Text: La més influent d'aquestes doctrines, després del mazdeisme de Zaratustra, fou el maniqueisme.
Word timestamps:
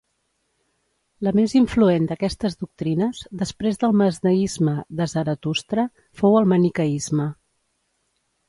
La 1.27 1.33
més 1.39 1.51
influent 1.59 2.07
d'aquestes 2.11 2.57
doctrines, 2.63 3.21
després 3.43 3.79
del 3.83 3.95
mazdeisme 4.01 4.73
de 5.01 5.09
Zaratustra, 5.15 5.89
fou 6.23 6.39
el 6.41 6.53
maniqueisme. 6.55 7.29